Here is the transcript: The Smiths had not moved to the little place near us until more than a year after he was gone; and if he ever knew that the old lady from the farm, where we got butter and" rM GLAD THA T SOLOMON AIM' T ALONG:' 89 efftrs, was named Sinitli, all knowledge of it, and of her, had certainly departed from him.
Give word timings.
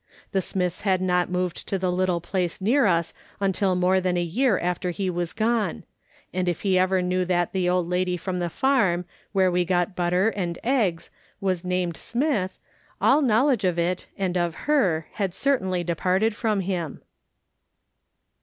The 0.31 0.41
Smiths 0.41 0.81
had 0.81 0.99
not 0.99 1.29
moved 1.29 1.67
to 1.67 1.77
the 1.77 1.91
little 1.91 2.21
place 2.21 2.59
near 2.59 2.87
us 2.87 3.13
until 3.39 3.75
more 3.75 4.01
than 4.01 4.17
a 4.17 4.23
year 4.23 4.57
after 4.57 4.89
he 4.89 5.11
was 5.11 5.31
gone; 5.31 5.83
and 6.33 6.49
if 6.49 6.61
he 6.61 6.79
ever 6.79 7.03
knew 7.03 7.23
that 7.25 7.51
the 7.53 7.69
old 7.69 7.87
lady 7.87 8.17
from 8.17 8.39
the 8.39 8.49
farm, 8.49 9.05
where 9.31 9.51
we 9.51 9.63
got 9.63 9.95
butter 9.95 10.29
and" 10.31 10.57
rM 10.63 10.63
GLAD 10.63 10.63
THA 10.63 10.63
T 10.63 10.63
SOLOMON 10.63 10.87
AIM' 10.87 10.91
T 10.91 10.91
ALONG:' 10.91 10.97
89 10.97 11.01
efftrs, 11.03 11.39
was 11.39 11.65
named 11.65 11.93
Sinitli, 11.93 12.57
all 12.99 13.21
knowledge 13.21 13.63
of 13.63 13.77
it, 13.79 14.07
and 14.17 14.37
of 14.39 14.55
her, 14.55 15.07
had 15.11 15.33
certainly 15.35 15.83
departed 15.83 16.35
from 16.35 16.59
him. 16.61 17.01